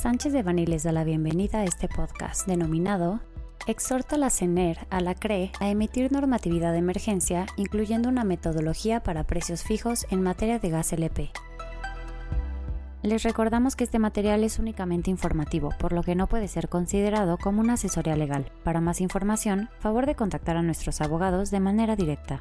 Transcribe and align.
Sánchez 0.00 0.32
de 0.32 0.42
Bani 0.42 0.64
les 0.64 0.82
da 0.82 0.92
la 0.92 1.04
bienvenida 1.04 1.58
a 1.58 1.64
este 1.64 1.86
podcast 1.86 2.46
denominado 2.46 3.20
Exhorta 3.66 4.16
la 4.16 4.30
CENER 4.30 4.78
a 4.88 5.02
la 5.02 5.14
CRE 5.14 5.52
a 5.60 5.68
emitir 5.68 6.10
normatividad 6.10 6.72
de 6.72 6.78
emergencia, 6.78 7.44
incluyendo 7.58 8.08
una 8.08 8.24
metodología 8.24 9.02
para 9.02 9.24
precios 9.24 9.62
fijos 9.62 10.06
en 10.08 10.22
materia 10.22 10.58
de 10.58 10.70
gas 10.70 10.94
LP. 10.94 11.30
Les 13.02 13.22
recordamos 13.22 13.76
que 13.76 13.84
este 13.84 13.98
material 13.98 14.42
es 14.42 14.58
únicamente 14.58 15.10
informativo, 15.10 15.68
por 15.78 15.92
lo 15.92 16.02
que 16.02 16.14
no 16.14 16.28
puede 16.28 16.48
ser 16.48 16.70
considerado 16.70 17.36
como 17.36 17.60
una 17.60 17.74
asesoría 17.74 18.16
legal. 18.16 18.50
Para 18.64 18.80
más 18.80 19.02
información, 19.02 19.68
favor 19.80 20.06
de 20.06 20.14
contactar 20.14 20.56
a 20.56 20.62
nuestros 20.62 21.02
abogados 21.02 21.50
de 21.50 21.60
manera 21.60 21.94
directa. 21.94 22.40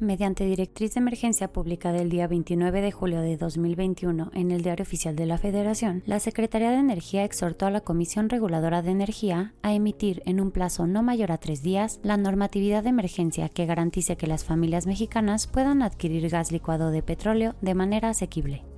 Mediante 0.00 0.44
directriz 0.44 0.94
de 0.94 1.00
emergencia 1.00 1.52
publicada 1.52 1.98
el 1.98 2.10
día 2.10 2.26
29 2.26 2.80
de 2.80 2.90
julio 2.90 3.20
de 3.20 3.36
2021 3.36 4.32
en 4.34 4.50
el 4.50 4.62
Diario 4.62 4.82
Oficial 4.82 5.14
de 5.14 5.24
la 5.24 5.38
Federación, 5.38 6.02
la 6.04 6.18
Secretaría 6.18 6.70
de 6.70 6.78
Energía 6.78 7.24
exhortó 7.24 7.66
a 7.66 7.70
la 7.70 7.80
Comisión 7.80 8.28
Reguladora 8.28 8.82
de 8.82 8.90
Energía 8.90 9.54
a 9.62 9.72
emitir 9.72 10.20
en 10.26 10.40
un 10.40 10.50
plazo 10.50 10.88
no 10.88 11.04
mayor 11.04 11.30
a 11.30 11.38
tres 11.38 11.62
días 11.62 12.00
la 12.02 12.16
normatividad 12.16 12.82
de 12.82 12.88
emergencia 12.88 13.48
que 13.48 13.66
garantice 13.66 14.16
que 14.16 14.26
las 14.26 14.44
familias 14.44 14.88
mexicanas 14.88 15.46
puedan 15.46 15.80
adquirir 15.80 16.28
gas 16.28 16.50
licuado 16.50 16.90
de 16.90 17.02
petróleo 17.02 17.54
de 17.60 17.74
manera 17.74 18.08
asequible. 18.08 18.73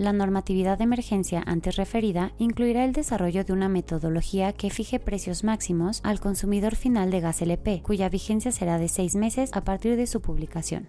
La 0.00 0.14
normatividad 0.14 0.78
de 0.78 0.84
emergencia 0.84 1.42
antes 1.44 1.76
referida 1.76 2.32
incluirá 2.38 2.86
el 2.86 2.94
desarrollo 2.94 3.44
de 3.44 3.52
una 3.52 3.68
metodología 3.68 4.54
que 4.54 4.70
fije 4.70 4.98
precios 4.98 5.44
máximos 5.44 6.00
al 6.04 6.20
consumidor 6.20 6.74
final 6.74 7.10
de 7.10 7.20
gas 7.20 7.42
LP, 7.42 7.82
cuya 7.82 8.08
vigencia 8.08 8.50
será 8.50 8.78
de 8.78 8.88
seis 8.88 9.14
meses 9.14 9.50
a 9.52 9.62
partir 9.62 9.96
de 9.96 10.06
su 10.06 10.22
publicación. 10.22 10.88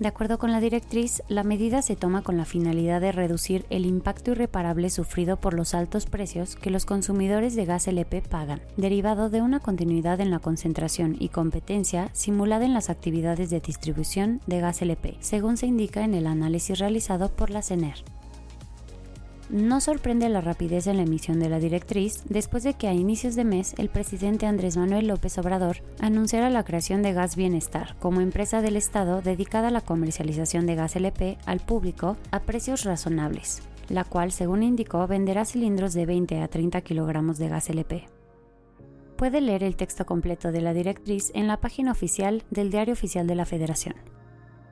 De 0.00 0.08
acuerdo 0.08 0.38
con 0.38 0.50
la 0.50 0.60
directriz, 0.60 1.22
la 1.28 1.44
medida 1.44 1.82
se 1.82 1.96
toma 1.96 2.22
con 2.22 2.36
la 2.36 2.44
finalidad 2.44 3.00
de 3.00 3.12
reducir 3.12 3.64
el 3.70 3.86
impacto 3.86 4.32
irreparable 4.32 4.90
sufrido 4.90 5.36
por 5.36 5.54
los 5.54 5.74
altos 5.74 6.06
precios 6.06 6.56
que 6.56 6.70
los 6.70 6.86
consumidores 6.86 7.54
de 7.54 7.66
gas 7.66 7.86
LP 7.86 8.22
pagan, 8.22 8.62
derivado 8.76 9.30
de 9.30 9.42
una 9.42 9.60
continuidad 9.60 10.20
en 10.20 10.30
la 10.30 10.38
concentración 10.38 11.16
y 11.18 11.28
competencia 11.28 12.10
simulada 12.12 12.64
en 12.64 12.74
las 12.74 12.90
actividades 12.90 13.50
de 13.50 13.60
distribución 13.60 14.40
de 14.46 14.60
gas 14.60 14.82
LP, 14.82 15.18
según 15.20 15.56
se 15.56 15.66
indica 15.66 16.02
en 16.04 16.14
el 16.14 16.26
análisis 16.26 16.78
realizado 16.78 17.28
por 17.28 17.50
la 17.50 17.62
CENER. 17.62 18.02
No 19.52 19.82
sorprende 19.82 20.30
la 20.30 20.40
rapidez 20.40 20.86
en 20.86 20.96
la 20.96 21.02
emisión 21.02 21.38
de 21.38 21.50
la 21.50 21.58
directriz 21.58 22.24
después 22.26 22.62
de 22.62 22.72
que 22.72 22.88
a 22.88 22.94
inicios 22.94 23.34
de 23.34 23.44
mes 23.44 23.74
el 23.76 23.90
presidente 23.90 24.46
Andrés 24.46 24.78
Manuel 24.78 25.08
López 25.08 25.36
Obrador 25.36 25.82
anunciara 26.00 26.48
la 26.48 26.64
creación 26.64 27.02
de 27.02 27.12
Gas 27.12 27.36
Bienestar 27.36 27.94
como 27.98 28.22
empresa 28.22 28.62
del 28.62 28.76
Estado 28.76 29.20
dedicada 29.20 29.68
a 29.68 29.70
la 29.70 29.82
comercialización 29.82 30.64
de 30.64 30.74
gas 30.74 30.96
LP 30.96 31.36
al 31.44 31.60
público 31.60 32.16
a 32.30 32.40
precios 32.40 32.84
razonables, 32.84 33.60
la 33.90 34.04
cual, 34.04 34.32
según 34.32 34.62
indicó, 34.62 35.06
venderá 35.06 35.44
cilindros 35.44 35.92
de 35.92 36.06
20 36.06 36.40
a 36.40 36.48
30 36.48 36.80
kilogramos 36.80 37.36
de 37.36 37.48
gas 37.50 37.68
LP. 37.68 38.08
Puede 39.16 39.42
leer 39.42 39.64
el 39.64 39.76
texto 39.76 40.06
completo 40.06 40.50
de 40.50 40.62
la 40.62 40.72
directriz 40.72 41.30
en 41.34 41.46
la 41.46 41.58
página 41.60 41.92
oficial 41.92 42.42
del 42.48 42.70
Diario 42.70 42.94
Oficial 42.94 43.26
de 43.26 43.34
la 43.34 43.44
Federación. 43.44 43.96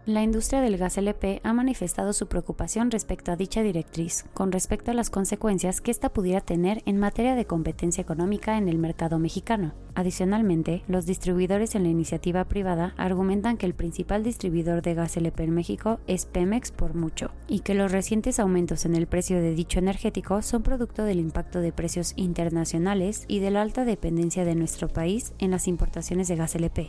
La 0.07 0.23
industria 0.23 0.63
del 0.63 0.79
gas 0.79 0.97
LP 0.97 1.43
ha 1.45 1.53
manifestado 1.53 2.15
su 2.15 2.27
preocupación 2.27 2.91
respecto 2.91 3.33
a 3.33 3.37
dicha 3.37 3.63
directriz, 3.63 4.25
con 4.33 4.51
respecto 4.51 4.91
a 4.91 4.95
las 4.95 5.11
consecuencias 5.11 5.83
que 5.83 5.91
ésta 5.91 6.09
pudiera 6.09 6.41
tener 6.41 6.83
en 6.87 6.97
materia 6.97 7.35
de 7.35 7.45
competencia 7.45 8.01
económica 8.01 8.57
en 8.57 8.71
el 8.71 8.79
mercado 8.79 9.19
mexicano. 9.19 9.75
Adicionalmente, 9.95 10.85
los 10.89 11.05
distribuidores 11.05 11.75
en 11.75 11.83
la 11.83 11.91
iniciativa 11.91 12.47
privada 12.47 12.95
argumentan 12.97 13.59
que 13.59 13.67
el 13.67 13.75
principal 13.75 14.25
distribuidor 14.25 14.81
de 14.81 14.95
gas 14.95 15.19
LP 15.19 15.45
en 15.45 15.51
México 15.51 16.01
es 16.07 16.25
Pemex 16.25 16.71
por 16.73 16.95
mucho, 16.95 17.31
y 17.47 17.61
que 17.61 17.75
los 17.75 17.93
recientes 17.93 18.41
aumentos 18.41 18.87
en 18.87 18.95
el 18.95 19.07
precio 19.07 19.37
de 19.43 19.55
dicho 19.55 19.81
energético 19.81 20.41
son 20.41 20.63
producto 20.63 21.05
del 21.05 21.21
impacto 21.21 21.61
de 21.61 21.73
precios 21.73 22.15
internacionales 22.17 23.27
y 23.29 23.41
de 23.41 23.51
la 23.51 23.61
alta 23.61 23.85
dependencia 23.85 24.47
de 24.47 24.55
nuestro 24.55 24.89
país 24.89 25.35
en 25.39 25.51
las 25.51 25.69
importaciones 25.69 26.27
de 26.29 26.37
gas 26.37 26.55
LP 26.55 26.89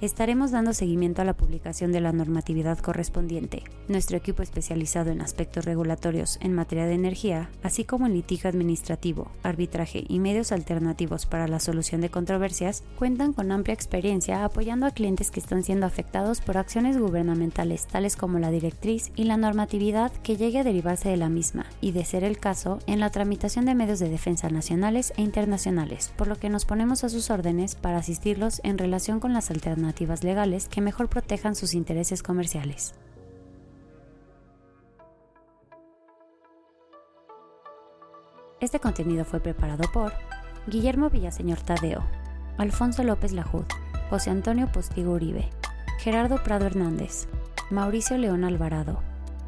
estaremos 0.00 0.50
dando 0.50 0.72
seguimiento 0.72 1.20
a 1.20 1.24
la 1.24 1.34
publicación 1.34 1.92
de 1.92 2.00
la 2.00 2.12
normatividad 2.12 2.78
correspondiente. 2.78 3.64
Nuestro 3.88 4.16
equipo 4.16 4.42
especializado 4.42 5.10
en 5.10 5.20
aspectos 5.20 5.64
regulatorios 5.64 6.38
en 6.40 6.54
materia 6.54 6.86
de 6.86 6.94
energía, 6.94 7.50
así 7.62 7.84
como 7.84 8.06
en 8.06 8.14
litigio 8.14 8.48
administrativo, 8.48 9.30
arbitraje 9.42 10.04
y 10.08 10.18
medios 10.18 10.52
alternativos 10.52 11.26
para 11.26 11.48
la 11.48 11.60
solución 11.60 12.00
de 12.00 12.10
controversias, 12.10 12.82
cuentan 12.98 13.32
con 13.32 13.52
amplia 13.52 13.74
experiencia 13.74 14.44
apoyando 14.44 14.86
a 14.86 14.92
clientes 14.92 15.30
que 15.30 15.40
están 15.40 15.62
siendo 15.62 15.86
afectados 15.86 16.40
por 16.40 16.56
acciones 16.56 16.98
gubernamentales 16.98 17.86
tales 17.86 18.16
como 18.16 18.38
la 18.38 18.50
directriz 18.50 19.12
y 19.16 19.24
la 19.24 19.36
normatividad 19.36 20.12
que 20.22 20.36
llegue 20.36 20.60
a 20.60 20.64
derivarse 20.64 21.10
de 21.10 21.16
la 21.16 21.28
misma, 21.28 21.66
y 21.80 21.92
de 21.92 22.04
ser 22.04 22.24
el 22.24 22.38
caso, 22.38 22.78
en 22.86 23.00
la 23.00 23.10
tramitación 23.10 23.66
de 23.66 23.74
medios 23.74 23.98
de 23.98 24.08
defensa 24.08 24.48
nacionales 24.48 25.12
e 25.16 25.22
internacionales, 25.22 26.12
por 26.16 26.26
lo 26.26 26.36
que 26.36 26.48
nos 26.48 26.64
ponemos 26.64 27.04
a 27.04 27.10
sus 27.10 27.30
órdenes 27.30 27.74
para 27.74 27.98
asistirlos 27.98 28.60
en 28.64 28.78
relación 28.78 29.20
con 29.20 29.32
las 29.32 29.50
alternativas 29.50 29.89
legales 30.22 30.68
que 30.68 30.80
mejor 30.80 31.08
protejan 31.08 31.54
sus 31.54 31.74
intereses 31.74 32.22
comerciales. 32.22 32.94
Este 38.60 38.78
contenido 38.78 39.24
fue 39.24 39.40
preparado 39.40 39.90
por 39.92 40.12
Guillermo 40.66 41.08
Villaseñor 41.08 41.60
Tadeo, 41.60 42.04
Alfonso 42.58 43.02
López 43.02 43.32
Lajud, 43.32 43.64
José 44.10 44.30
Antonio 44.30 44.70
Postigo 44.70 45.12
Uribe, 45.12 45.48
Gerardo 45.98 46.42
Prado 46.42 46.66
Hernández, 46.66 47.26
Mauricio 47.70 48.18
León 48.18 48.44
Alvarado, 48.44 49.00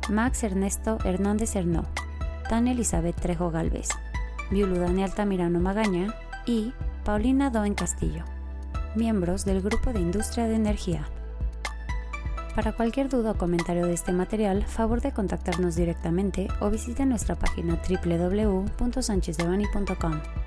Max 0.08 0.44
Ernesto 0.44 0.98
Hernández 1.04 1.56
Hernó, 1.56 1.84
Tania 2.48 2.72
Elizabeth 2.72 3.16
Trejo 3.16 3.50
Galvez, 3.50 3.88
Viuludane 4.50 5.04
Altamirano 5.04 5.60
Magaña 5.60 6.14
y 6.46 6.72
Paulina 7.04 7.50
Doen 7.50 7.74
Castillo 7.74 8.24
miembros 8.94 9.44
del 9.44 9.62
Grupo 9.62 9.92
de 9.92 10.00
Industria 10.00 10.46
de 10.46 10.54
Energía. 10.54 11.08
Para 12.54 12.72
cualquier 12.72 13.08
duda 13.08 13.30
o 13.30 13.38
comentario 13.38 13.86
de 13.86 13.94
este 13.94 14.12
material, 14.12 14.66
favor 14.66 15.00
de 15.00 15.12
contactarnos 15.12 15.74
directamente 15.74 16.48
o 16.60 16.68
visite 16.68 17.06
nuestra 17.06 17.34
página 17.34 17.80
www.sanchezdevani.com. 17.88 20.41